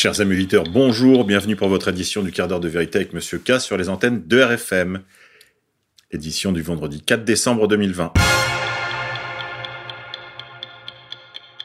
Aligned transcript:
Chers 0.00 0.20
amis 0.20 0.46
bonjour, 0.70 1.24
bienvenue 1.24 1.56
pour 1.56 1.68
votre 1.68 1.88
édition 1.88 2.22
du 2.22 2.30
quart 2.30 2.46
d'heure 2.46 2.60
de 2.60 2.68
vérité 2.68 2.98
avec 2.98 3.12
Monsieur 3.12 3.40
K 3.40 3.58
sur 3.58 3.76
les 3.76 3.88
antennes 3.88 4.22
de 4.28 4.40
RFM. 4.40 5.02
Édition 6.12 6.52
du 6.52 6.62
vendredi 6.62 7.02
4 7.02 7.24
décembre 7.24 7.66
2020. 7.66 8.12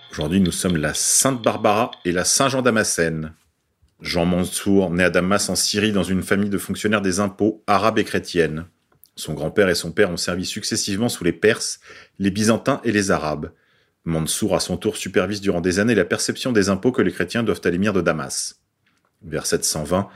Aujourd'hui, 0.10 0.42
nous 0.42 0.52
sommes 0.52 0.78
la 0.78 0.96
Sainte 0.96 1.44
Barbara 1.44 1.92
et 2.06 2.12
la 2.12 2.26
Saint-Jean 2.26 2.64
Damascène. 2.64 3.36
Jean 4.02 4.26
Mansour, 4.26 4.90
né 4.90 5.04
à 5.04 5.12
Damas 5.12 5.50
en 5.50 5.56
Syrie 5.56 5.92
dans 5.92 6.02
une 6.02 6.24
famille 6.24 6.50
de 6.50 6.58
fonctionnaires 6.58 7.04
des 7.04 7.20
impôts 7.20 7.64
arabes 7.68 8.00
et 8.00 8.04
chrétiennes. 8.04 8.66
Son 9.16 9.36
grand-père 9.36 9.70
et 9.70 9.76
son 9.76 9.92
père 9.92 10.10
ont 10.10 10.18
servi 10.18 10.48
successivement 10.48 11.08
sous 11.08 11.24
les 11.24 11.34
Perses, 11.34 11.82
les 12.18 12.32
Byzantins 12.32 12.82
et 12.84 12.92
les 12.92 13.12
Arabes. 13.12 13.52
Mansour, 14.06 14.56
à 14.56 14.60
son 14.60 14.78
tour, 14.78 14.98
supervise 14.98 15.42
durant 15.42 15.62
des 15.62 15.80
années 15.80 15.96
la 15.96 16.06
perception 16.06 16.52
des 16.52 16.70
impôts 16.70 16.92
que 16.92 17.02
les 17.02 17.12
chrétiens 17.12 17.44
doivent 17.44 17.62
à 17.64 17.70
l'émir 17.70 17.94
de 17.94 18.02
Damas. 18.02 18.60
Vers 19.22 19.46
720, 19.46 20.10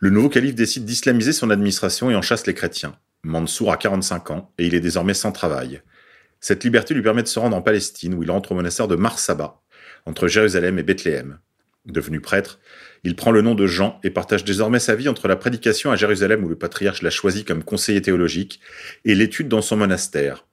le 0.00 0.10
nouveau 0.10 0.28
calife 0.28 0.54
décide 0.54 0.84
d'islamiser 0.84 1.32
son 1.32 1.50
administration 1.50 2.10
et 2.10 2.14
en 2.14 2.22
chasse 2.22 2.46
les 2.46 2.54
chrétiens. 2.54 2.96
Mansour 3.22 3.72
a 3.72 3.76
45 3.76 4.30
ans 4.30 4.52
et 4.58 4.66
il 4.66 4.74
est 4.74 4.80
désormais 4.80 5.14
sans 5.14 5.32
travail. 5.32 5.82
Cette 6.40 6.64
liberté 6.64 6.94
lui 6.94 7.02
permet 7.02 7.22
de 7.22 7.28
se 7.28 7.38
rendre 7.38 7.56
en 7.56 7.62
Palestine 7.62 8.14
où 8.14 8.22
il 8.22 8.30
rentre 8.30 8.52
au 8.52 8.54
monastère 8.54 8.88
de 8.88 8.96
Marsaba, 8.96 9.60
entre 10.06 10.28
Jérusalem 10.28 10.78
et 10.78 10.82
Bethléem. 10.82 11.38
Devenu 11.84 12.20
prêtre, 12.20 12.58
il 13.04 13.16
prend 13.16 13.30
le 13.30 13.42
nom 13.42 13.54
de 13.54 13.66
Jean 13.66 14.00
et 14.02 14.10
partage 14.10 14.44
désormais 14.44 14.80
sa 14.80 14.96
vie 14.96 15.08
entre 15.08 15.28
la 15.28 15.36
prédication 15.36 15.90
à 15.90 15.96
Jérusalem 15.96 16.42
où 16.44 16.48
le 16.48 16.56
patriarche 16.56 17.02
l'a 17.02 17.10
choisi 17.10 17.44
comme 17.44 17.62
conseiller 17.62 18.02
théologique 18.02 18.60
et 19.04 19.14
l'étude 19.14 19.48
dans 19.48 19.62
son 19.62 19.76
monastère. 19.76 20.46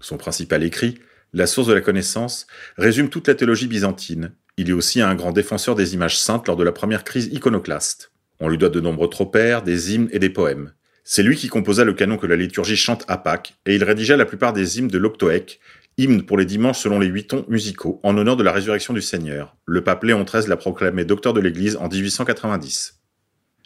Son 0.00 0.16
principal 0.16 0.62
écrit, 0.62 0.98
La 1.32 1.46
source 1.46 1.68
de 1.68 1.74
la 1.74 1.80
connaissance, 1.80 2.48
résume 2.76 3.08
toute 3.08 3.28
la 3.28 3.36
théologie 3.36 3.68
byzantine. 3.68 4.32
Il 4.56 4.68
est 4.68 4.72
aussi 4.72 5.00
un 5.00 5.14
grand 5.14 5.30
défenseur 5.30 5.76
des 5.76 5.94
images 5.94 6.18
saintes 6.18 6.48
lors 6.48 6.56
de 6.56 6.64
la 6.64 6.72
première 6.72 7.04
crise 7.04 7.28
iconoclaste. 7.32 8.10
On 8.40 8.48
lui 8.48 8.58
doit 8.58 8.68
de 8.68 8.80
nombreux 8.80 9.08
tropères, 9.08 9.62
des 9.62 9.94
hymnes 9.94 10.08
et 10.10 10.18
des 10.18 10.30
poèmes. 10.30 10.72
C'est 11.04 11.22
lui 11.22 11.36
qui 11.36 11.46
composa 11.46 11.84
le 11.84 11.92
canon 11.92 12.16
que 12.16 12.26
la 12.26 12.34
liturgie 12.34 12.76
chante 12.76 13.04
à 13.06 13.16
Pâques, 13.16 13.54
et 13.64 13.76
il 13.76 13.84
rédigea 13.84 14.16
la 14.16 14.24
plupart 14.24 14.52
des 14.52 14.78
hymnes 14.78 14.88
de 14.88 14.98
l'Octoèque, 14.98 15.60
hymne 15.98 16.24
pour 16.24 16.36
les 16.36 16.46
dimanches 16.46 16.80
selon 16.80 16.98
les 16.98 17.06
huit 17.06 17.28
tons 17.28 17.44
musicaux, 17.48 18.00
en 18.02 18.16
honneur 18.18 18.36
de 18.36 18.42
la 18.42 18.52
résurrection 18.52 18.92
du 18.92 19.02
Seigneur. 19.02 19.56
Le 19.66 19.84
pape 19.84 20.02
Léon 20.02 20.24
XIII 20.24 20.48
l'a 20.48 20.56
proclamé 20.56 21.04
docteur 21.04 21.32
de 21.32 21.40
l'Église 21.40 21.76
en 21.76 21.88
1890. 21.88 23.00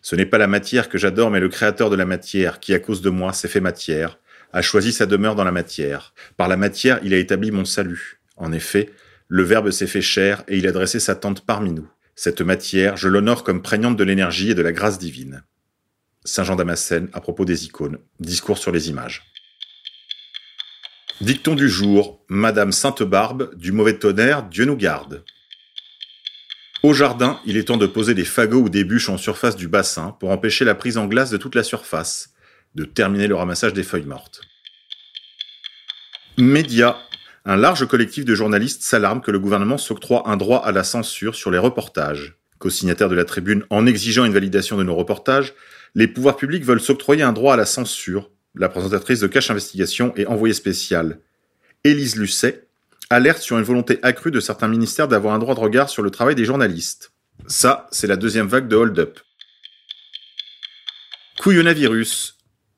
Ce 0.03 0.17
n'est 0.17 0.27
pas 0.27 0.37
la 0.37 0.49
matière 0.49 0.91
que 0.91 0.99
j'adore, 0.99 1.31
mais 1.31 1.41
le 1.41 1.49
créateur 1.49 1.89
de 1.89 1.97
la 1.97 2.05
matière, 2.05 2.61
qui 2.61 2.75
à 2.75 2.79
cause 2.79 3.01
de 3.01 3.09
moi 3.09 3.33
s'est 3.33 3.49
fait 3.49 3.61
matière, 3.61 4.19
a 4.55 4.63
choisi 4.63 4.93
sa 4.93 5.05
demeure 5.05 5.35
dans 5.35 5.45
la 5.45 5.51
matière. 5.51 6.15
Par 6.37 6.47
la 6.47 6.57
matière, 6.57 7.01
il 7.03 7.13
a 7.13 7.19
établi 7.19 7.51
mon 7.51 7.65
salut. 7.65 8.21
En 8.37 8.53
effet, 8.53 8.89
le 9.27 9.43
Verbe 9.43 9.73
s'est 9.73 9.89
fait 9.89 10.01
chair 10.01 10.45
et 10.47 10.57
il 10.57 10.69
a 10.69 10.73
dressé 10.73 11.01
sa 11.01 11.17
tente 11.17 11.45
parmi 11.45 11.73
nous. 11.73 11.91
Cette 12.15 12.41
matière, 12.41 12.97
je 12.97 13.09
l'honore 13.09 13.43
comme 13.43 13.63
prégnante 13.63 13.97
de 13.97 14.05
l'énergie 14.05 14.53
et 14.53 14.55
de 14.55 14.63
la 14.63 14.71
grâce 14.71 15.01
divine. 15.01 15.43
Saint 16.25 16.45
Jean 16.45 16.55
Damascène 16.55 17.09
à 17.13 17.21
propos 17.21 17.45
des 17.45 17.65
icônes. 17.65 17.99
Discours 18.21 18.59
sur 18.59 18.71
les 18.71 18.89
images. 18.89 19.25
Dicton 21.21 21.57
du 21.57 21.69
jour. 21.69 22.25
Madame 22.29 22.71
Sainte-Barbe, 22.71 23.57
du 23.57 23.73
mauvais 23.73 23.99
tonnerre, 23.99 24.45
Dieu 24.45 24.67
nous 24.67 24.77
garde. 24.77 25.25
Au 26.85 26.93
jardin, 26.93 27.41
il 27.45 27.57
est 27.57 27.65
temps 27.65 27.77
de 27.77 27.87
poser 27.87 28.15
des 28.15 28.25
fagots 28.25 28.63
ou 28.63 28.69
des 28.69 28.85
bûches 28.85 29.09
en 29.09 29.19
surface 29.19 29.57
du 29.57 29.67
bassin 29.67 30.17
pour 30.21 30.31
empêcher 30.31 30.65
la 30.65 30.77
prise 30.77 30.97
en 30.97 31.07
glace 31.07 31.31
de 31.31 31.39
toute 31.39 31.57
la 31.57 31.65
surface, 31.65 32.34
de 32.75 32.85
terminer 32.85 33.27
le 33.27 33.35
ramassage 33.35 33.73
des 33.73 33.83
feuilles 33.83 34.05
mortes. 34.05 34.41
Média. 36.39 36.99
Un 37.47 37.57
large 37.57 37.87
collectif 37.87 38.25
de 38.25 38.35
journalistes 38.35 38.83
s'alarme 38.83 39.21
que 39.21 39.31
le 39.31 39.39
gouvernement 39.39 39.77
s'octroie 39.77 40.29
un 40.29 40.37
droit 40.37 40.65
à 40.65 40.73
la 40.73 40.83
censure 40.83 41.35
sur 41.35 41.51
les 41.51 41.59
reportages. 41.59 42.37
Co-signataire 42.59 43.11
de 43.11 43.15
la 43.15 43.25
tribune 43.25 43.65
en 43.69 43.87
exigeant 43.87 44.25
une 44.25 44.33
validation 44.33 44.79
de 44.79 44.83
nos 44.83 44.95
reportages, 44.95 45.53
les 45.95 46.09
pouvoirs 46.09 46.37
publics 46.37 46.65
veulent 46.65 46.81
s'octroyer 46.81 47.23
un 47.23 47.33
droit 47.33 47.55
à 47.55 47.57
la 47.59 47.67
censure. 47.67 48.31
La 48.55 48.69
présentatrice 48.69 49.21
de 49.21 49.27
Cache 49.27 49.51
Investigation 49.51 50.15
et 50.17 50.27
envoyée 50.27 50.55
spéciale, 50.55 51.21
Élise 51.85 52.17
Lucet, 52.17 52.67
alerte 53.11 53.43
sur 53.43 53.59
une 53.59 53.65
volonté 53.65 53.99
accrue 54.03 54.31
de 54.31 54.41
certains 54.41 54.69
ministères 54.69 55.09
d'avoir 55.09 55.35
un 55.35 55.39
droit 55.39 55.55
de 55.55 55.61
regard 55.61 55.91
sur 55.91 56.03
le 56.03 56.11
travail 56.11 56.35
des 56.35 56.45
journalistes. 56.45 57.13
Ça, 57.47 57.87
c'est 57.91 58.07
la 58.07 58.17
deuxième 58.17 58.47
vague 58.47 58.69
de 58.69 58.77
hold-up. 58.77 59.21
Couillonavirus. 61.41 62.34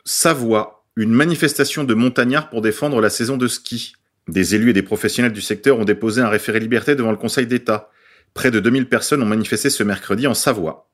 Savoie. 0.08 0.84
Une 0.94 1.10
manifestation 1.10 1.82
de 1.82 1.92
montagnards 1.92 2.48
pour 2.48 2.62
défendre 2.62 3.00
la 3.00 3.10
saison 3.10 3.36
de 3.36 3.48
ski. 3.48 3.94
Des 4.28 4.54
élus 4.54 4.70
et 4.70 4.72
des 4.72 4.84
professionnels 4.84 5.32
du 5.32 5.40
secteur 5.40 5.80
ont 5.80 5.84
déposé 5.84 6.22
un 6.22 6.28
référé 6.28 6.60
liberté 6.60 6.94
devant 6.94 7.10
le 7.10 7.16
Conseil 7.16 7.48
d'État. 7.48 7.90
Près 8.32 8.52
de 8.52 8.60
2000 8.60 8.88
personnes 8.88 9.20
ont 9.20 9.26
manifesté 9.26 9.68
ce 9.68 9.82
mercredi 9.82 10.28
en 10.28 10.34
Savoie. 10.34 10.88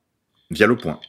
Via 0.49 0.65
le 0.65 0.75
point. 0.75 0.99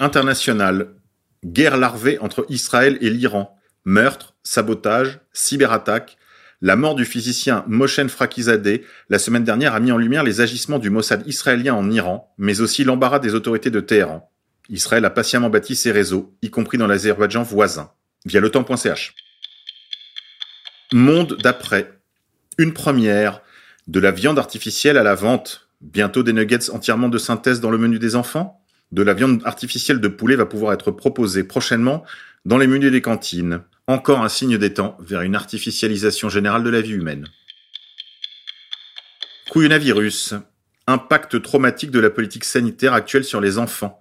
International. 0.00 0.96
Guerre 1.44 1.76
larvée 1.76 2.18
entre 2.18 2.44
Israël 2.48 2.98
et 3.00 3.08
l'Iran. 3.10 3.56
Meurtre, 3.84 4.34
sabotage, 4.42 5.20
cyberattaque. 5.32 6.18
La 6.60 6.74
mort 6.74 6.96
du 6.96 7.04
physicien 7.04 7.64
Moshen 7.68 8.08
Frakizadeh 8.08 8.82
la 9.10 9.20
semaine 9.20 9.44
dernière 9.44 9.76
a 9.76 9.80
mis 9.80 9.92
en 9.92 9.96
lumière 9.96 10.24
les 10.24 10.40
agissements 10.40 10.80
du 10.80 10.90
Mossad 10.90 11.22
israélien 11.28 11.74
en 11.74 11.88
Iran, 11.88 12.34
mais 12.36 12.60
aussi 12.60 12.82
l'embarras 12.82 13.20
des 13.20 13.36
autorités 13.36 13.70
de 13.70 13.78
Téhéran. 13.78 14.29
Israël 14.70 15.04
a 15.04 15.10
patiemment 15.10 15.50
bâti 15.50 15.76
ses 15.76 15.92
réseaux, 15.92 16.34
y 16.42 16.50
compris 16.50 16.78
dans 16.78 16.86
l'Azerbaïdjan 16.86 17.42
voisin, 17.42 17.90
via 18.24 18.40
le 18.40 18.50
temps.ch. 18.50 19.14
Monde 20.92 21.36
d'après. 21.42 22.00
Une 22.58 22.72
première. 22.72 23.42
De 23.86 24.00
la 24.00 24.10
viande 24.10 24.38
artificielle 24.38 24.96
à 24.96 25.02
la 25.02 25.14
vente. 25.14 25.68
Bientôt 25.80 26.22
des 26.22 26.32
nuggets 26.32 26.70
entièrement 26.70 27.08
de 27.08 27.18
synthèse 27.18 27.60
dans 27.60 27.70
le 27.70 27.78
menu 27.78 27.98
des 27.98 28.14
enfants 28.14 28.60
de 28.92 29.02
la 29.02 29.14
viande 29.14 29.42
artificielle 29.44 30.00
de 30.00 30.08
poulet 30.08 30.36
va 30.36 30.46
pouvoir 30.46 30.72
être 30.72 30.90
proposée 30.90 31.44
prochainement 31.44 32.04
dans 32.44 32.58
les 32.58 32.66
menus 32.66 32.90
des 32.90 33.02
cantines. 33.02 33.62
Encore 33.86 34.22
un 34.22 34.28
signe 34.28 34.58
des 34.58 34.74
temps 34.74 34.96
vers 35.00 35.22
une 35.22 35.36
artificialisation 35.36 36.28
générale 36.28 36.64
de 36.64 36.70
la 36.70 36.80
vie 36.80 36.92
humaine. 36.92 37.26
Couillonavirus. 39.50 40.34
Impact 40.86 41.42
traumatique 41.42 41.90
de 41.90 42.00
la 42.00 42.10
politique 42.10 42.44
sanitaire 42.44 42.94
actuelle 42.94 43.24
sur 43.24 43.40
les 43.40 43.58
enfants. 43.58 43.99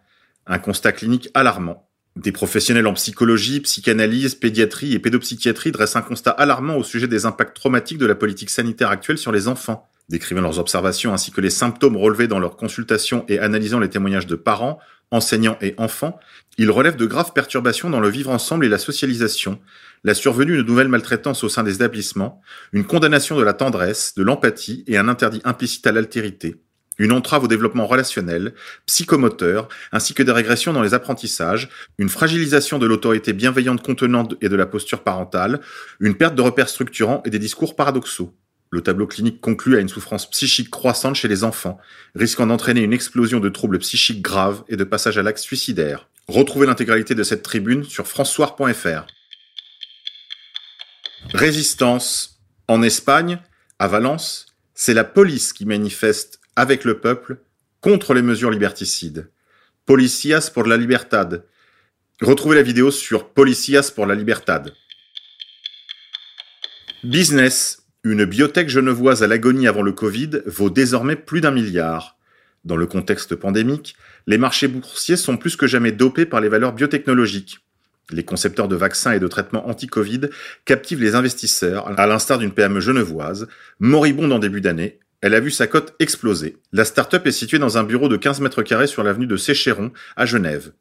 Un 0.50 0.60
constat 0.60 0.92
clinique 0.92 1.30
alarmant. 1.34 1.88
Des 2.18 2.34
professionnels 2.34 2.88
en 2.88 2.94
psychologie, 2.94 3.62
psychanalyse, 3.62 4.36
pédiatrie 4.36 4.94
et 4.94 5.00
pédopsychiatrie 5.00 5.72
dressent 5.72 5.96
un 5.96 6.02
constat 6.02 6.32
alarmant 6.32 6.76
au 6.76 6.84
sujet 6.84 7.08
des 7.08 7.26
impacts 7.26 7.56
traumatiques 7.56 8.00
de 8.00 8.06
la 8.06 8.16
politique 8.16 8.50
sanitaire 8.50 8.90
actuelle 8.90 9.18
sur 9.18 9.32
les 9.32 9.48
enfants 9.48 9.88
décrivant 10.10 10.42
leurs 10.42 10.60
observations 10.60 11.14
ainsi 11.14 11.32
que 11.32 11.42
les 11.42 11.50
symptômes 11.50 11.96
relevés 11.96 12.28
dans 12.28 12.40
leurs 12.40 12.58
consultations 12.58 13.26
et 13.28 13.40
analysant 13.40 13.80
les 13.80 13.90
témoignages 13.90 14.28
de 14.28 14.36
parents, 14.36 14.80
enseignants 15.12 15.58
et 15.62 15.76
enfants, 15.78 16.20
ils 16.58 16.72
relèvent 16.72 16.98
de 16.98 17.06
graves 17.06 17.31
perturbations 17.34 17.90
dans 17.90 18.00
le 18.00 18.10
vivre 18.10 18.31
ensemble 18.31 18.66
et 18.66 18.70
la 18.70 18.78
socialisation, 18.78 19.60
la 20.04 20.14
survenue 20.14 20.58
de 20.58 20.64
nouvelles 20.64 20.88
maltraitances 20.88 21.44
au 21.44 21.50
sein 21.50 21.64
des 21.64 21.76
établissements, 21.76 22.42
une 22.74 22.86
condamnation 22.86 23.38
de 23.38 23.44
la 23.44 23.54
tendresse, 23.54 24.14
de 24.16 24.24
l'empathie 24.24 24.84
et 24.88 24.98
un 24.98 25.08
interdit 25.08 25.42
implicite 25.46 25.86
à 25.88 25.92
l'altérité, 25.92 26.62
une 27.00 27.12
entrave 27.12 27.46
au 27.46 27.48
développement 27.48 27.88
relationnel, 27.88 28.54
psychomoteur, 28.86 29.70
ainsi 29.92 30.14
que 30.14 30.22
des 30.22 30.32
régressions 30.32 30.74
dans 30.74 30.84
les 30.84 30.94
apprentissages, 30.94 31.70
une 31.98 32.10
fragilisation 32.10 32.78
de 32.78 32.86
l'autorité 32.86 33.34
bienveillante 33.34 33.82
contenante 33.82 34.36
et 34.42 34.50
de 34.50 34.56
la 34.56 34.66
posture 34.66 35.02
parentale, 35.02 35.62
une 36.00 36.16
perte 36.16 36.36
de 36.36 36.42
repères 36.42 36.70
structurants 36.70 37.24
et 37.26 37.30
des 37.30 37.40
discours 37.40 37.76
paradoxaux. 37.76 38.36
Le 38.72 38.82
tableau 38.82 39.08
clinique 39.08 39.42
conclut 39.42 39.78
à 39.78 39.80
une 39.80 39.90
souffrance 39.90 40.30
psychique 40.30 40.70
croissante 40.70 41.16
chez 41.16 41.28
les 41.28 41.44
enfants, 41.44 41.80
risquant 42.14 42.46
d'entraîner 42.46 42.82
une 42.82 42.94
explosion 42.94 43.40
de 43.40 43.50
troubles 43.50 43.80
psychiques 43.80 44.22
graves 44.22 44.64
et 44.68 44.76
de 44.76 44.84
passage 44.84 45.18
à 45.18 45.24
l'acte 45.24 45.40
suicidaire. 45.40 46.07
Retrouvez 46.28 46.68
l'intégralité 46.68 47.16
de 47.16 47.24
cette 47.24 47.42
tribune 47.42 47.84
sur 47.84 48.06
françois.fr. 48.06 49.07
Résistance. 51.34 52.36
En 52.68 52.84
Espagne, 52.84 53.40
à 53.80 53.88
Valence, 53.88 54.46
c'est 54.75 54.94
la 54.94 55.04
police 55.04 55.54
qui 55.54 55.66
manifeste 55.66 56.38
avec 56.60 56.84
le 56.84 57.00
peuple 57.00 57.38
contre 57.80 58.14
les 58.14 58.22
mesures 58.22 58.52
liberticides. 58.52 59.32
Policias 59.86 60.52
por 60.54 60.68
la 60.68 60.76
libertad. 60.76 61.46
Retrouvez 62.22 62.58
la 62.58 62.64
vidéo 62.64 62.92
sur 62.92 63.30
Policias 63.30 63.92
por 63.96 64.06
la 64.06 64.14
libertad. 64.14 64.74
Business. 67.04 67.78
Une 68.04 68.26
biotech 68.26 68.68
genevoise 68.68 69.24
à 69.24 69.28
l'agonie 69.28 69.68
avant 69.68 69.82
le 69.82 69.94
Covid 69.94 70.42
vaut 70.46 70.70
désormais 70.70 71.16
plus 71.16 71.40
d'un 71.40 71.52
milliard. 71.52 72.18
Dans 72.66 72.76
le 72.76 72.88
contexte 72.88 73.36
pandémique, 73.36 73.96
les 74.28 74.38
marchés 74.38 74.68
boursiers 74.68 75.16
sont 75.16 75.38
plus 75.38 75.56
que 75.56 75.68
jamais 75.68 75.94
dopés 75.94 76.26
par 76.26 76.42
les 76.42 76.50
valeurs 76.50 76.74
biotechnologiques. 76.74 77.60
Les 78.10 78.24
concepteurs 78.24 78.68
de 78.68 78.76
vaccins 78.76 79.14
et 79.14 79.20
de 79.20 79.28
traitements 79.28 79.70
anti-Covid 79.70 80.22
captivent 80.66 81.02
les 81.02 81.16
investisseurs, 81.16 81.98
à 81.98 82.06
l'instar 82.06 82.38
d'une 82.38 82.52
PME 82.52 82.82
genevoise, 82.82 83.48
moribonde 83.80 84.34
en 84.34 84.40
début 84.40 84.62
d'année. 84.62 85.00
Elle 85.21 85.33
a 85.33 85.39
vu 85.42 85.51
sa 85.51 85.68
cote 85.68 85.95
exploser. 86.00 86.57
La 86.71 86.86
start-up 86.86 87.27
est 87.27 87.31
située 87.31 87.60
dans 87.60 87.77
un 87.77 87.83
bureau 87.83 88.07
de 88.07 88.16
15 88.16 88.39
mètres 88.39 88.63
carrés 88.63 88.88
sur 88.88 89.04
l'avenue 89.04 89.27
de 89.27 89.36
Séchéron, 89.36 89.92
à 90.16 90.25
Genève. 90.25 90.71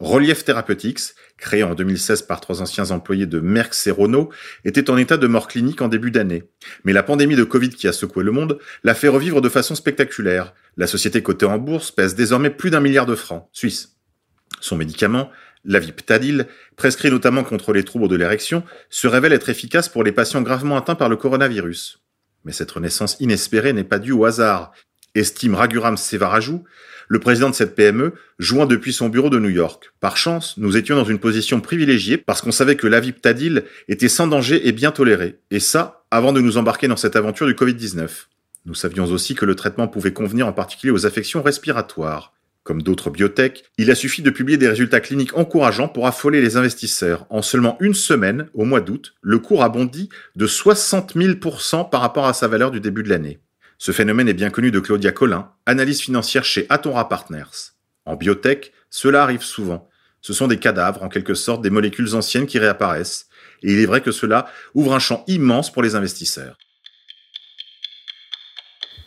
Relief 0.00 0.44
Therapeutics, 0.44 1.14
créé 1.36 1.62
en 1.62 1.74
2016 1.74 2.22
par 2.22 2.40
trois 2.40 2.62
anciens 2.62 2.90
employés 2.90 3.26
de 3.26 3.38
Merck 3.38 3.74
Renault, 3.86 4.30
était 4.64 4.90
en 4.90 4.96
état 4.96 5.18
de 5.18 5.26
mort 5.26 5.46
clinique 5.46 5.82
en 5.82 5.88
début 5.88 6.10
d'année. 6.10 6.44
Mais 6.84 6.92
la 6.92 7.02
pandémie 7.02 7.36
de 7.36 7.44
Covid 7.44 7.68
qui 7.68 7.86
a 7.86 7.92
secoué 7.92 8.24
le 8.24 8.32
monde 8.32 8.58
l'a 8.82 8.94
fait 8.94 9.08
revivre 9.08 9.40
de 9.40 9.48
façon 9.48 9.74
spectaculaire. 9.74 10.54
La 10.76 10.86
société 10.86 11.22
cotée 11.22 11.46
en 11.46 11.58
bourse 11.58 11.90
pèse 11.90 12.14
désormais 12.14 12.50
plus 12.50 12.70
d'un 12.70 12.80
milliard 12.80 13.06
de 13.06 13.14
francs 13.14 13.48
suisses. 13.52 13.96
Son 14.60 14.76
médicament, 14.76 15.30
l'aviptadil, 15.64 16.46
prescrit 16.76 17.10
notamment 17.10 17.44
contre 17.44 17.72
les 17.72 17.84
troubles 17.84 18.08
de 18.08 18.16
l'érection, 18.16 18.64
se 18.90 19.06
révèle 19.06 19.32
être 19.32 19.50
efficace 19.50 19.88
pour 19.88 20.02
les 20.02 20.12
patients 20.12 20.42
gravement 20.42 20.78
atteints 20.78 20.94
par 20.94 21.10
le 21.10 21.16
coronavirus. 21.16 22.01
Mais 22.44 22.52
cette 22.52 22.70
renaissance 22.70 23.16
inespérée 23.20 23.72
n'est 23.72 23.84
pas 23.84 23.98
due 23.98 24.12
au 24.12 24.24
hasard, 24.24 24.72
estime 25.14 25.54
Raghuram 25.54 25.96
Sevarajou, 25.96 26.64
le 27.08 27.18
président 27.18 27.50
de 27.50 27.54
cette 27.54 27.74
PME, 27.74 28.14
joint 28.38 28.66
depuis 28.66 28.92
son 28.92 29.08
bureau 29.08 29.28
de 29.28 29.38
New 29.38 29.50
York. 29.50 29.92
Par 30.00 30.16
chance, 30.16 30.56
nous 30.56 30.76
étions 30.76 30.96
dans 30.96 31.04
une 31.04 31.18
position 31.18 31.60
privilégiée 31.60 32.16
parce 32.16 32.40
qu'on 32.40 32.52
savait 32.52 32.76
que 32.76 32.86
l'aviptadil 32.86 33.64
était 33.88 34.08
sans 34.08 34.26
danger 34.26 34.66
et 34.66 34.72
bien 34.72 34.92
toléré. 34.92 35.38
Et 35.50 35.60
ça, 35.60 36.04
avant 36.10 36.32
de 36.32 36.40
nous 36.40 36.56
embarquer 36.56 36.88
dans 36.88 36.96
cette 36.96 37.16
aventure 37.16 37.46
du 37.46 37.54
Covid-19. 37.54 38.08
Nous 38.64 38.74
savions 38.74 39.04
aussi 39.06 39.34
que 39.34 39.44
le 39.44 39.56
traitement 39.56 39.88
pouvait 39.88 40.12
convenir 40.12 40.46
en 40.46 40.52
particulier 40.52 40.92
aux 40.92 41.04
affections 41.04 41.42
respiratoires. 41.42 42.32
Comme 42.64 42.82
d'autres 42.82 43.10
biotech, 43.10 43.64
il 43.76 43.90
a 43.90 43.96
suffi 43.96 44.22
de 44.22 44.30
publier 44.30 44.56
des 44.56 44.68
résultats 44.68 45.00
cliniques 45.00 45.36
encourageants 45.36 45.88
pour 45.88 46.06
affoler 46.06 46.40
les 46.40 46.56
investisseurs. 46.56 47.26
En 47.28 47.42
seulement 47.42 47.76
une 47.80 47.94
semaine, 47.94 48.48
au 48.54 48.64
mois 48.64 48.80
d'août, 48.80 49.14
le 49.20 49.40
cours 49.40 49.64
a 49.64 49.68
bondi 49.68 50.08
de 50.36 50.46
60 50.46 51.16
000% 51.16 51.90
par 51.90 52.00
rapport 52.00 52.26
à 52.26 52.34
sa 52.34 52.46
valeur 52.46 52.70
du 52.70 52.80
début 52.80 53.02
de 53.02 53.08
l'année. 53.08 53.40
Ce 53.78 53.90
phénomène 53.90 54.28
est 54.28 54.34
bien 54.34 54.50
connu 54.50 54.70
de 54.70 54.78
Claudia 54.78 55.10
Collin, 55.10 55.50
analyse 55.66 56.00
financière 56.00 56.44
chez 56.44 56.66
Atora 56.68 57.08
Partners. 57.08 57.72
En 58.04 58.14
biotech, 58.14 58.72
cela 58.90 59.24
arrive 59.24 59.42
souvent. 59.42 59.88
Ce 60.20 60.32
sont 60.32 60.46
des 60.46 60.58
cadavres, 60.58 61.02
en 61.02 61.08
quelque 61.08 61.34
sorte, 61.34 61.62
des 61.62 61.70
molécules 61.70 62.14
anciennes 62.14 62.46
qui 62.46 62.60
réapparaissent. 62.60 63.26
Et 63.64 63.72
il 63.72 63.80
est 63.80 63.86
vrai 63.86 64.00
que 64.00 64.12
cela 64.12 64.46
ouvre 64.74 64.94
un 64.94 65.00
champ 65.00 65.24
immense 65.26 65.72
pour 65.72 65.82
les 65.82 65.96
investisseurs. 65.96 66.58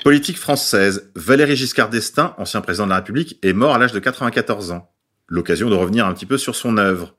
Politique 0.05 0.37
française, 0.37 1.09
Valéry 1.15 1.55
Giscard 1.55 1.89
d'Estaing, 1.89 2.35
ancien 2.37 2.61
président 2.61 2.85
de 2.85 2.91
la 2.91 2.97
République, 2.97 3.39
est 3.41 3.53
mort 3.53 3.73
à 3.73 3.79
l'âge 3.79 3.91
de 3.91 3.97
94 3.97 4.69
ans. 4.69 4.93
L'occasion 5.27 5.67
de 5.67 5.73
revenir 5.73 6.05
un 6.05 6.13
petit 6.13 6.27
peu 6.27 6.37
sur 6.37 6.55
son 6.55 6.77
œuvre. 6.77 7.15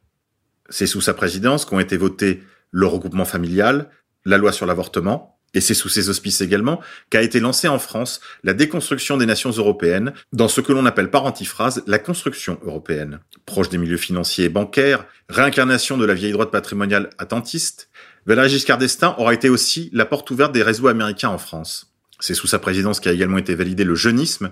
C'est 0.68 0.86
sous 0.86 1.00
sa 1.00 1.12
présidence 1.12 1.64
qu'ont 1.64 1.80
été 1.80 1.96
votés 1.96 2.44
le 2.70 2.86
regroupement 2.86 3.24
familial, 3.24 3.90
la 4.24 4.38
loi 4.38 4.52
sur 4.52 4.66
l'avortement, 4.66 5.36
et 5.52 5.60
c'est 5.60 5.74
sous 5.74 5.88
ses 5.88 6.10
auspices 6.10 6.40
également 6.42 6.80
qu'a 7.10 7.22
été 7.22 7.40
lancée 7.40 7.66
en 7.66 7.80
France 7.80 8.20
la 8.44 8.54
déconstruction 8.54 9.16
des 9.16 9.26
nations 9.26 9.50
européennes 9.50 10.12
dans 10.32 10.46
ce 10.46 10.60
que 10.60 10.72
l'on 10.72 10.86
appelle 10.86 11.10
par 11.10 11.24
antiphrase 11.24 11.82
la 11.88 11.98
construction 11.98 12.60
européenne. 12.62 13.18
Proche 13.46 13.68
des 13.68 13.78
milieux 13.78 13.96
financiers 13.96 14.44
et 14.44 14.48
bancaires, 14.48 15.06
réincarnation 15.28 15.98
de 15.98 16.04
la 16.04 16.14
vieille 16.14 16.30
droite 16.30 16.52
patrimoniale 16.52 17.10
attentiste, 17.18 17.90
Valéry 18.26 18.48
Giscard 18.48 18.78
d'Estaing 18.78 19.16
aura 19.18 19.34
été 19.34 19.48
aussi 19.48 19.90
la 19.92 20.06
porte 20.06 20.30
ouverte 20.30 20.52
des 20.52 20.62
réseaux 20.62 20.86
américains 20.86 21.30
en 21.30 21.38
France. 21.38 21.95
C'est 22.18 22.34
sous 22.34 22.46
sa 22.46 22.58
présidence 22.58 23.00
qu'a 23.00 23.12
également 23.12 23.38
été 23.38 23.54
validé 23.54 23.84
le 23.84 23.94
jeunisme 23.94 24.50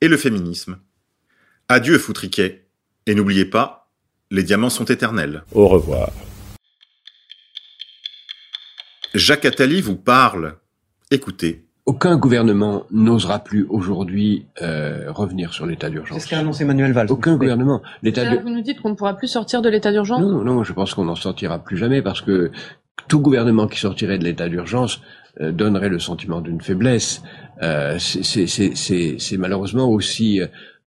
et 0.00 0.08
le 0.08 0.16
féminisme. 0.16 0.78
Adieu 1.68 1.98
Foutriquet. 1.98 2.66
Et 3.06 3.14
n'oubliez 3.14 3.46
pas, 3.46 3.90
les 4.30 4.42
diamants 4.42 4.70
sont 4.70 4.84
éternels. 4.84 5.42
Au 5.52 5.66
revoir. 5.66 6.10
Jacques 9.14 9.44
Attali 9.44 9.80
vous 9.80 9.96
parle. 9.96 10.56
Écoutez. 11.10 11.66
Aucun 11.86 12.16
gouvernement 12.16 12.86
n'osera 12.92 13.40
plus 13.40 13.66
aujourd'hui 13.68 14.46
euh, 14.62 15.10
revenir 15.10 15.52
sur 15.54 15.66
l'état 15.66 15.90
d'urgence. 15.90 16.18
C'est 16.18 16.24
ce 16.24 16.30
qu'a 16.30 16.38
annoncé 16.38 16.62
Emmanuel 16.62 16.92
Valls. 16.92 17.10
Aucun 17.10 17.36
gouvernement. 17.36 17.82
L'état 18.02 18.36
Vous 18.36 18.50
nous 18.50 18.60
dites 18.60 18.80
qu'on 18.80 18.90
ne 18.90 18.94
pourra 18.94 19.16
plus 19.16 19.26
sortir 19.26 19.62
de 19.62 19.68
l'état 19.68 19.90
d'urgence? 19.90 20.20
Non, 20.20 20.44
non, 20.44 20.62
je 20.62 20.72
pense 20.72 20.94
qu'on 20.94 21.06
n'en 21.06 21.16
sortira 21.16 21.58
plus 21.58 21.76
jamais 21.76 22.02
parce 22.02 22.20
que 22.20 22.52
tout 23.08 23.20
gouvernement 23.20 23.66
qui 23.66 23.80
sortirait 23.80 24.18
de 24.18 24.24
l'état 24.24 24.48
d'urgence 24.48 24.98
euh, 24.98 25.19
donnerait 25.38 25.88
le 25.88 25.98
sentiment 25.98 26.40
d'une 26.40 26.60
faiblesse. 26.60 27.22
Euh, 27.62 27.98
c'est 27.98 29.36
malheureusement 29.36 29.88
aussi 29.88 30.40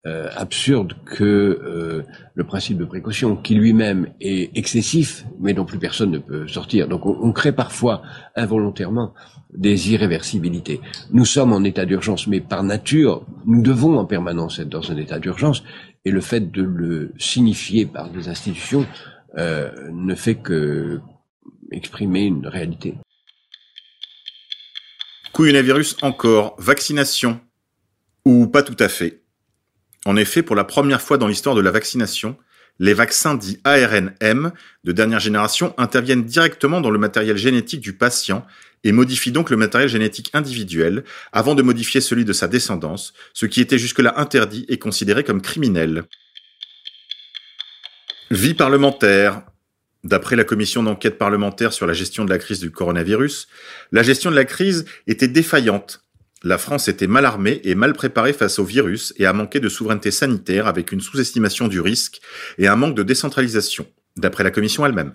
euh, 0.06 0.28
absurde 0.36 0.94
que 1.04 1.24
euh, 1.24 2.02
le 2.34 2.44
principe 2.44 2.78
de 2.78 2.84
précaution, 2.84 3.34
qui 3.34 3.56
lui-même 3.56 4.06
est 4.20 4.56
excessif, 4.56 5.26
mais 5.40 5.54
dont 5.54 5.64
plus 5.64 5.80
personne 5.80 6.12
ne 6.12 6.18
peut 6.18 6.46
sortir. 6.46 6.86
Donc 6.86 7.04
on, 7.04 7.32
crée 7.32 7.50
parfois 7.50 8.02
involontairement 8.36 9.12
des 9.52 9.92
irréversibilités. 9.92 10.80
Nous 11.10 11.24
sommes 11.24 11.52
en 11.52 11.64
état 11.64 11.84
d'urgence, 11.84 12.28
mais 12.28 12.40
par 12.40 12.62
nature, 12.62 13.26
nous 13.44 13.60
devons 13.60 13.98
en 13.98 14.04
permanence 14.04 14.60
être 14.60 14.68
dans 14.68 14.90
un 14.90 14.96
état 14.96 15.18
d'urgence, 15.18 15.64
et 16.04 16.12
le 16.12 16.20
fait 16.20 16.52
de 16.52 16.62
le 16.62 17.12
signifier 17.18 17.84
par 17.84 18.08
des 18.08 18.28
institutions 18.28 18.86
euh, 19.36 19.70
ne 19.92 20.14
fait 20.14 20.36
que 20.36 21.00
exprimer 21.72 22.22
une 22.22 22.46
réalité. 22.46 22.94
Coronavirus 25.38 25.98
encore, 26.02 26.56
vaccination, 26.58 27.40
ou 28.24 28.48
pas 28.48 28.64
tout 28.64 28.74
à 28.80 28.88
fait. 28.88 29.22
En 30.04 30.16
effet, 30.16 30.42
pour 30.42 30.56
la 30.56 30.64
première 30.64 31.00
fois 31.00 31.16
dans 31.16 31.28
l'histoire 31.28 31.54
de 31.54 31.60
la 31.60 31.70
vaccination, 31.70 32.36
les 32.80 32.92
vaccins 32.92 33.36
dits 33.36 33.60
ARNM 33.62 34.50
de 34.82 34.90
dernière 34.90 35.20
génération 35.20 35.74
interviennent 35.78 36.24
directement 36.24 36.80
dans 36.80 36.90
le 36.90 36.98
matériel 36.98 37.36
génétique 37.36 37.80
du 37.80 37.92
patient 37.92 38.44
et 38.82 38.90
modifient 38.90 39.30
donc 39.30 39.50
le 39.50 39.56
matériel 39.56 39.88
génétique 39.88 40.30
individuel 40.32 41.04
avant 41.30 41.54
de 41.54 41.62
modifier 41.62 42.00
celui 42.00 42.24
de 42.24 42.32
sa 42.32 42.48
descendance, 42.48 43.12
ce 43.32 43.46
qui 43.46 43.60
était 43.60 43.78
jusque-là 43.78 44.14
interdit 44.16 44.66
et 44.68 44.80
considéré 44.80 45.22
comme 45.22 45.40
criminel. 45.40 46.02
Vie 48.32 48.54
parlementaire. 48.54 49.42
D'après 50.04 50.36
la 50.36 50.44
commission 50.44 50.82
d'enquête 50.82 51.18
parlementaire 51.18 51.72
sur 51.72 51.86
la 51.86 51.92
gestion 51.92 52.24
de 52.24 52.30
la 52.30 52.38
crise 52.38 52.60
du 52.60 52.70
coronavirus, 52.70 53.48
la 53.92 54.02
gestion 54.02 54.30
de 54.30 54.36
la 54.36 54.44
crise 54.44 54.84
était 55.06 55.28
défaillante 55.28 56.02
la 56.44 56.58
France 56.58 56.86
était 56.86 57.08
mal 57.08 57.24
armée 57.24 57.60
et 57.64 57.74
mal 57.74 57.94
préparée 57.94 58.32
face 58.32 58.60
au 58.60 58.64
virus 58.64 59.12
et 59.16 59.26
a 59.26 59.32
manqué 59.32 59.58
de 59.58 59.68
souveraineté 59.68 60.12
sanitaire 60.12 60.68
avec 60.68 60.92
une 60.92 61.00
sous-estimation 61.00 61.66
du 61.66 61.80
risque 61.80 62.20
et 62.58 62.68
un 62.68 62.76
manque 62.76 62.94
de 62.94 63.02
décentralisation, 63.02 63.86
d'après 64.16 64.44
la 64.44 64.52
Commission 64.52 64.86
elle-même. 64.86 65.12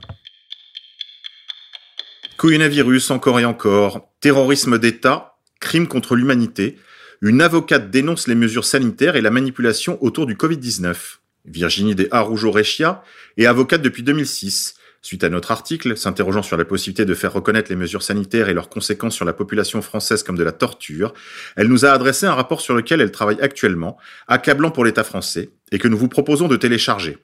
Coronavirus 2.35 3.11
encore 3.11 3.39
et 3.39 3.45
encore, 3.45 4.09
terrorisme 4.19 4.77
d'État, 4.77 5.37
crime 5.61 5.87
contre 5.87 6.15
l'humanité, 6.15 6.77
une 7.21 7.41
avocate 7.41 7.89
dénonce 7.89 8.27
les 8.27 8.35
mesures 8.35 8.65
sanitaires 8.65 9.15
et 9.15 9.21
la 9.21 9.29
manipulation 9.29 9.97
autour 10.03 10.25
du 10.25 10.35
Covid-19. 10.35 11.19
Virginie 11.45 11.95
des 11.95 12.07
Aroujo-Rechia 12.11 13.03
est 13.37 13.45
avocate 13.45 13.81
depuis 13.81 14.03
2006 14.03 14.75
Suite 15.05 15.25
à 15.25 15.29
notre 15.29 15.51
article, 15.51 15.97
s'interrogeant 15.97 16.43
sur 16.43 16.55
la 16.55 16.63
possibilité 16.63 17.03
de 17.03 17.13
faire 17.13 17.33
reconnaître 17.33 17.69
les 17.69 17.75
mesures 17.75 18.03
sanitaires 18.03 18.47
et 18.47 18.53
leurs 18.53 18.69
conséquences 18.69 19.15
sur 19.15 19.25
la 19.25 19.33
population 19.33 19.81
française 19.81 20.23
comme 20.23 20.37
de 20.37 20.45
la 20.45 20.53
torture, 20.53 21.13
elle 21.57 21.67
nous 21.67 21.83
a 21.83 21.89
adressé 21.89 22.25
un 22.25 22.33
rapport 22.33 22.61
sur 22.61 22.73
lequel 22.73 23.01
elle 23.01 23.11
travaille 23.11 23.41
actuellement, 23.41 23.97
accablant 24.29 24.71
pour 24.71 24.85
l'État 24.85 25.03
français, 25.03 25.49
et 25.73 25.77
que 25.77 25.89
nous 25.89 25.97
vous 25.97 26.07
proposons 26.07 26.47
de 26.47 26.55
télécharger. 26.55 27.17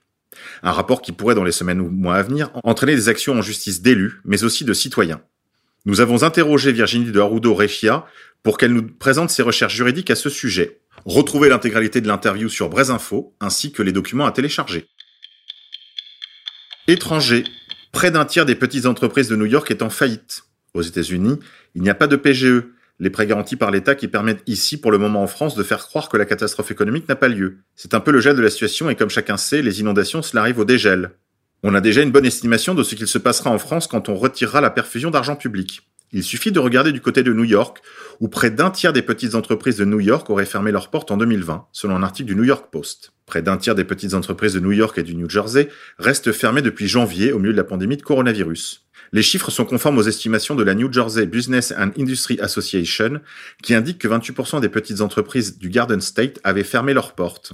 Un 0.61 0.73
rapport 0.73 1.01
qui 1.01 1.13
pourrait, 1.13 1.35
dans 1.35 1.45
les 1.45 1.53
semaines 1.53 1.79
ou 1.79 1.89
mois 1.89 2.17
à 2.17 2.21
venir, 2.21 2.51
entraîner 2.65 2.95
des 2.95 3.07
actions 3.07 3.35
en 3.35 3.41
justice 3.41 3.81
d'élus, 3.81 4.19
mais 4.25 4.43
aussi 4.43 4.65
de 4.65 4.73
citoyens. 4.73 5.21
Nous 5.85 6.01
avons 6.01 6.23
interrogé 6.23 6.73
Virginie 6.73 7.13
de 7.13 7.19
Harudo 7.21 7.53
Rechia 7.53 8.05
pour 8.43 8.57
qu'elle 8.57 8.73
nous 8.73 8.85
présente 8.85 9.29
ses 9.29 9.41
recherches 9.41 9.75
juridiques 9.75 10.11
à 10.11 10.15
ce 10.15 10.29
sujet. 10.29 10.81
Retrouvez 11.05 11.49
l'intégralité 11.49 12.01
de 12.01 12.07
l'interview 12.07 12.49
sur 12.49 12.77
Info, 12.91 13.35
ainsi 13.39 13.71
que 13.71 13.81
les 13.81 13.91
documents 13.91 14.25
à 14.25 14.31
télécharger. 14.31 14.87
Étrangers. 16.87 17.43
Près 17.91 18.11
d'un 18.11 18.25
tiers 18.25 18.45
des 18.45 18.55
petites 18.55 18.85
entreprises 18.85 19.29
de 19.29 19.35
New 19.35 19.45
York 19.45 19.69
est 19.71 19.81
en 19.81 19.89
faillite. 19.89 20.43
Aux 20.73 20.81
États-Unis, 20.81 21.39
il 21.73 21.81
n'y 21.81 21.89
a 21.89 21.95
pas 21.95 22.07
de 22.07 22.15
PGE, 22.15 22.65
les 22.99 23.09
prêts 23.09 23.25
garantis 23.25 23.55
par 23.55 23.71
l'État 23.71 23.95
qui 23.95 24.07
permettent 24.07 24.43
ici, 24.45 24.77
pour 24.79 24.91
le 24.91 24.97
moment 24.97 25.23
en 25.23 25.27
France, 25.27 25.55
de 25.55 25.63
faire 25.63 25.87
croire 25.87 26.09
que 26.09 26.17
la 26.17 26.25
catastrophe 26.25 26.71
économique 26.71 27.07
n'a 27.07 27.15
pas 27.15 27.29
lieu. 27.29 27.59
C'est 27.75 27.93
un 27.93 27.99
peu 27.99 28.11
le 28.11 28.19
gel 28.19 28.35
de 28.35 28.41
la 28.41 28.49
situation 28.49 28.89
et 28.89 28.95
comme 28.95 29.09
chacun 29.09 29.37
sait, 29.37 29.61
les 29.61 29.79
inondations, 29.79 30.21
cela 30.21 30.41
arrive 30.41 30.59
au 30.59 30.65
dégel. 30.65 31.11
On 31.63 31.73
a 31.75 31.81
déjà 31.81 32.01
une 32.01 32.11
bonne 32.11 32.25
estimation 32.25 32.75
de 32.75 32.83
ce 32.83 32.95
qu'il 32.95 33.07
se 33.07 33.17
passera 33.17 33.49
en 33.49 33.57
France 33.57 33.87
quand 33.87 34.09
on 34.09 34.15
retirera 34.15 34.61
la 34.61 34.69
perfusion 34.69 35.11
d'argent 35.11 35.35
public. 35.35 35.88
Il 36.11 36.23
suffit 36.23 36.51
de 36.51 36.59
regarder 36.59 36.91
du 36.91 37.01
côté 37.01 37.21
de 37.21 37.33
New 37.33 37.43
York, 37.43 37.81
où 38.19 38.27
près 38.27 38.49
d'un 38.49 38.71
tiers 38.71 38.93
des 38.93 39.03
petites 39.03 39.35
entreprises 39.35 39.77
de 39.77 39.85
New 39.85 39.99
York 39.99 40.29
auraient 40.29 40.45
fermé 40.45 40.71
leurs 40.71 40.89
portes 40.89 41.11
en 41.11 41.17
2020, 41.17 41.67
selon 41.71 41.95
un 41.95 42.03
article 42.03 42.29
du 42.29 42.35
New 42.35 42.43
York 42.43 42.67
Post. 42.71 43.13
Près 43.27 43.43
d'un 43.43 43.57
tiers 43.57 43.75
des 43.75 43.83
petites 43.83 44.15
entreprises 44.15 44.53
de 44.53 44.59
New 44.59 44.71
York 44.71 44.97
et 44.97 45.03
du 45.03 45.13
New 45.13 45.29
Jersey 45.29 45.69
restent 45.99 46.31
fermées 46.31 46.63
depuis 46.63 46.87
janvier 46.87 47.31
au 47.31 47.37
milieu 47.37 47.51
de 47.51 47.57
la 47.57 47.63
pandémie 47.63 47.97
de 47.97 48.01
coronavirus. 48.01 48.87
Les 49.11 49.21
chiffres 49.21 49.51
sont 49.51 49.65
conformes 49.65 49.97
aux 49.99 50.03
estimations 50.03 50.55
de 50.55 50.63
la 50.63 50.73
New 50.73 50.91
Jersey 50.91 51.27
Business 51.27 51.73
and 51.77 51.91
Industry 51.97 52.39
Association, 52.39 53.21
qui 53.61 53.75
indique 53.75 53.99
que 53.99 54.07
28% 54.07 54.61
des 54.61 54.69
petites 54.69 55.01
entreprises 55.01 55.59
du 55.59 55.69
Garden 55.69 56.01
State 56.01 56.39
avaient 56.43 56.63
fermé 56.63 56.93
leurs 56.93 57.13
portes. 57.13 57.53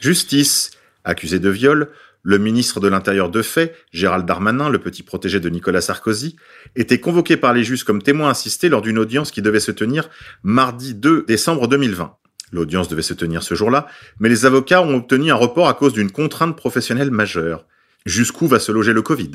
Justice. 0.00 0.70
Accusé 1.04 1.38
de 1.38 1.48
viol, 1.48 1.90
le 2.28 2.36
ministre 2.36 2.78
de 2.78 2.88
l'Intérieur 2.88 3.30
de 3.30 3.40
fait, 3.40 3.74
Gérald 3.90 4.26
Darmanin, 4.26 4.68
le 4.68 4.78
petit 4.78 5.02
protégé 5.02 5.40
de 5.40 5.48
Nicolas 5.48 5.80
Sarkozy, 5.80 6.36
était 6.76 7.00
convoqué 7.00 7.38
par 7.38 7.54
les 7.54 7.64
juges 7.64 7.84
comme 7.84 8.02
témoin 8.02 8.28
assisté 8.28 8.68
lors 8.68 8.82
d'une 8.82 8.98
audience 8.98 9.30
qui 9.30 9.40
devait 9.40 9.60
se 9.60 9.70
tenir 9.70 10.10
mardi 10.42 10.92
2 10.92 11.24
décembre 11.26 11.68
2020. 11.68 12.14
L'audience 12.52 12.88
devait 12.88 13.00
se 13.00 13.14
tenir 13.14 13.42
ce 13.42 13.54
jour-là, 13.54 13.86
mais 14.20 14.28
les 14.28 14.44
avocats 14.44 14.82
ont 14.82 14.96
obtenu 14.96 15.30
un 15.30 15.36
report 15.36 15.70
à 15.70 15.72
cause 15.72 15.94
d'une 15.94 16.10
contrainte 16.10 16.54
professionnelle 16.54 17.10
majeure. 17.10 17.64
Jusqu'où 18.04 18.46
va 18.46 18.60
se 18.60 18.72
loger 18.72 18.92
le 18.92 19.00
Covid? 19.00 19.30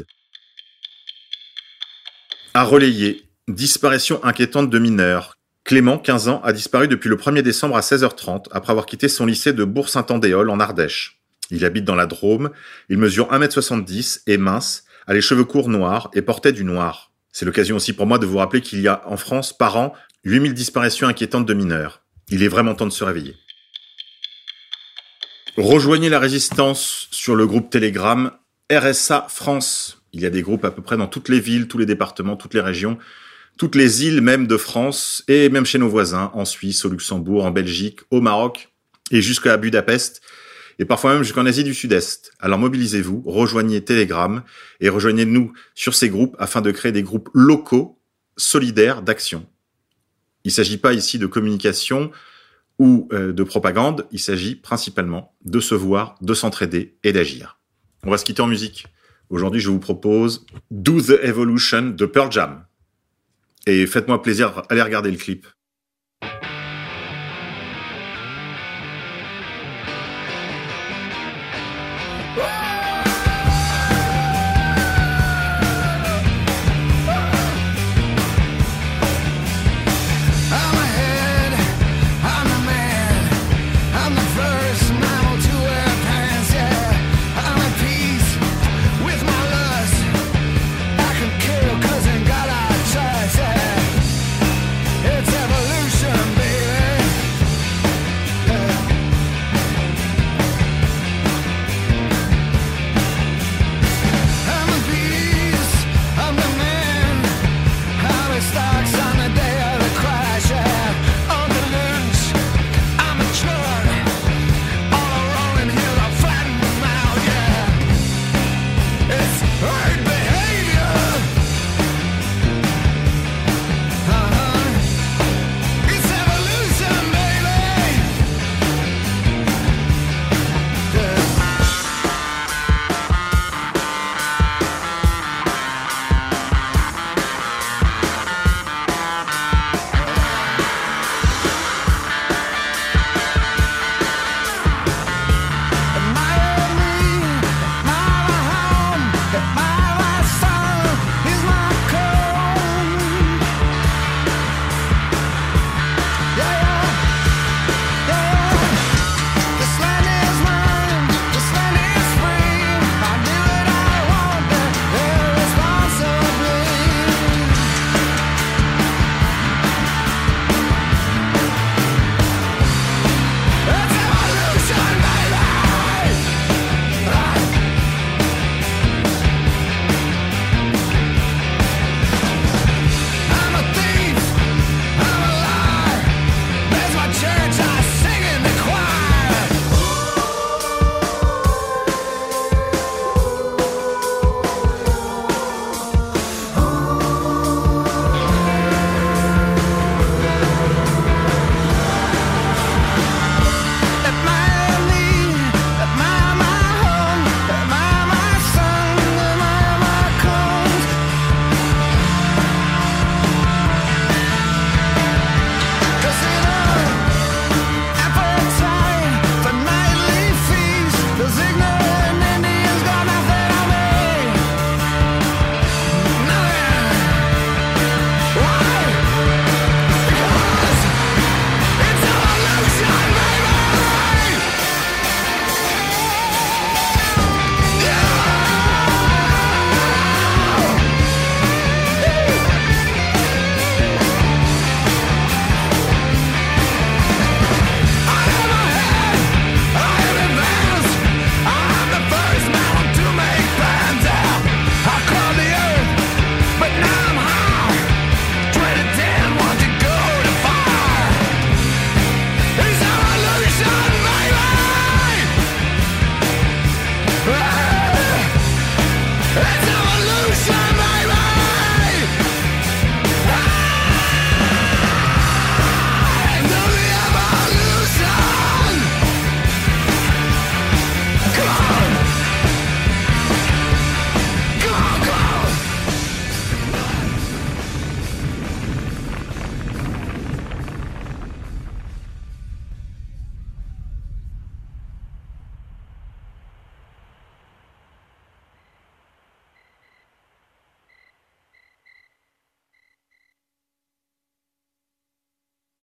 À 2.53 2.63
relayer, 2.63 3.23
disparition 3.47 4.23
inquiétante 4.23 4.69
de 4.69 4.77
mineurs. 4.77 5.39
Clément, 5.63 5.97
15 5.97 6.27
ans, 6.27 6.41
a 6.43 6.53
disparu 6.53 6.88
depuis 6.88 7.09
le 7.09 7.15
1er 7.15 7.41
décembre 7.41 7.75
à 7.75 7.81
16h30 7.81 8.50
après 8.51 8.69
avoir 8.69 8.85
quitté 8.85 9.07
son 9.07 9.25
lycée 9.25 9.51
de 9.51 9.63
Bourg-Saint-Andéol 9.63 10.51
en 10.51 10.59
Ardèche. 10.59 11.23
Il 11.51 11.65
habite 11.65 11.85
dans 11.85 11.95
la 11.95 12.05
Drôme, 12.05 12.51
il 12.89 12.97
mesure 12.97 13.31
1m70, 13.31 14.21
est 14.27 14.38
mince, 14.38 14.85
a 15.07 15.13
les 15.13 15.21
cheveux 15.21 15.43
courts 15.43 15.69
noirs 15.69 16.09
et 16.13 16.21
portait 16.21 16.51
du 16.51 16.63
noir. 16.63 17.12
C'est 17.31 17.45
l'occasion 17.45 17.75
aussi 17.75 17.93
pour 17.93 18.05
moi 18.05 18.19
de 18.19 18.25
vous 18.25 18.38
rappeler 18.38 18.62
qu'il 18.62 18.81
y 18.81 18.88
a 18.88 19.01
en 19.07 19.17
France 19.17 19.57
par 19.57 19.75
an 19.77 19.93
8000 20.23 20.53
disparitions 20.53 21.07
inquiétantes 21.07 21.45
de 21.45 21.53
mineurs. 21.53 22.01
Il 22.29 22.43
est 22.43 22.47
vraiment 22.47 22.75
temps 22.75 22.85
de 22.85 22.91
se 22.91 23.03
réveiller. 23.03 23.35
Rejoignez 25.57 26.09
la 26.09 26.19
résistance 26.19 27.07
sur 27.12 27.35
le 27.35 27.45
groupe 27.45 27.69
Telegram 27.69 28.31
RSA 28.71 29.27
France. 29.29 30.03
Il 30.13 30.21
y 30.21 30.25
a 30.25 30.29
des 30.29 30.41
groupes 30.41 30.65
à 30.65 30.71
peu 30.71 30.81
près 30.81 30.97
dans 30.97 31.07
toutes 31.07 31.29
les 31.29 31.39
villes, 31.39 31.67
tous 31.67 31.77
les 31.77 31.85
départements, 31.85 32.38
toutes 32.38 32.53
les 32.53 32.62
régions, 32.62 32.97
toutes 33.57 33.75
les 33.75 34.05
îles 34.05 34.21
même 34.21 34.47
de 34.47 34.57
France 34.57 35.23
et 35.27 35.50
même 35.50 35.65
chez 35.65 35.77
nos 35.77 35.89
voisins, 35.89 36.31
en 36.33 36.45
Suisse, 36.45 36.85
au 36.85 36.89
Luxembourg, 36.89 37.45
en 37.45 37.51
Belgique, 37.51 38.00
au 38.09 38.21
Maroc 38.21 38.69
et 39.12 39.21
jusqu'à 39.21 39.57
Budapest 39.57 40.21
et 40.80 40.86
parfois 40.86 41.13
même 41.13 41.24
jusqu'en 41.24 41.46
Asie 41.46 41.63
du 41.63 41.74
Sud-Est. 41.74 42.34
Alors 42.39 42.60
mobilisez-vous, 42.60 43.24
rejoignez 43.25 43.84
Telegram 43.84 44.44
et 44.80 44.89
rejoignez-nous 44.89 45.53
sur 45.75 45.96
ces 45.96 46.10
groupes 46.10 46.36
afin 46.39 46.62
de 46.62 46.72
créer 46.72 46.92
des 46.92 47.03
groupes 47.03 47.30
locaux 47.34 48.00
solidaires 48.38 49.01
d'action. 49.01 49.46
Il 50.44 50.50
ne 50.50 50.53
s'agit 50.53 50.77
pas 50.77 50.94
ici 50.94 51.20
de 51.20 51.27
communication 51.27 52.12
ou 52.80 53.08
euh, 53.13 53.34
de 53.34 53.44
propagande, 53.44 54.08
il 54.12 54.20
s'agit 54.20 54.56
principalement 54.56 55.36
de 55.46 55.60
se 55.60 55.75
voir, 55.75 56.15
de 56.22 56.34
s'entraider 56.34 56.98
et 57.03 57.13
d'agir. 57.13 57.60
On 58.03 58.10
va 58.10 58.18
se 58.18 58.25
quitter 58.25 58.42
en 58.42 58.48
musique. 58.48 58.88
Aujourd'hui, 59.30 59.62
je 59.62 59.70
vous 59.70 59.80
propose 59.80 60.46
Do 60.70 61.01
the 61.01 61.20
Evolution 61.24 61.92
de 61.92 62.06
Pearl 62.06 62.32
Jam. 62.32 62.65
Et 63.65 63.88
faites-moi 63.88 64.22
plaisir, 64.22 64.63
allez 64.70 64.82
regarder 64.82 65.12
le 65.12 65.18
clip. 65.18 65.48